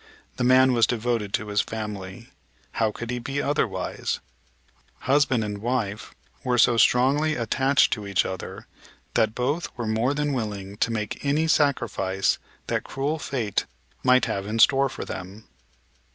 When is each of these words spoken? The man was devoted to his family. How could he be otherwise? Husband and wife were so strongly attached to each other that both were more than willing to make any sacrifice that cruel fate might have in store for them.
The 0.37 0.43
man 0.43 0.73
was 0.73 0.87
devoted 0.87 1.31
to 1.35 1.49
his 1.49 1.61
family. 1.61 2.31
How 2.71 2.91
could 2.91 3.11
he 3.11 3.19
be 3.19 3.39
otherwise? 3.39 4.19
Husband 5.01 5.43
and 5.43 5.59
wife 5.59 6.15
were 6.43 6.57
so 6.57 6.75
strongly 6.75 7.35
attached 7.35 7.93
to 7.93 8.07
each 8.07 8.25
other 8.25 8.65
that 9.13 9.35
both 9.35 9.69
were 9.77 9.85
more 9.85 10.15
than 10.15 10.33
willing 10.33 10.75
to 10.77 10.89
make 10.91 11.23
any 11.23 11.45
sacrifice 11.47 12.39
that 12.65 12.83
cruel 12.83 13.19
fate 13.19 13.67
might 14.01 14.25
have 14.25 14.47
in 14.47 14.57
store 14.57 14.89
for 14.89 15.05
them. 15.05 15.47